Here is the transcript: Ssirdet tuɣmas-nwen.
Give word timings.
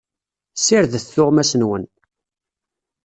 Ssirdet 0.55 1.05
tuɣmas-nwen. 1.15 1.83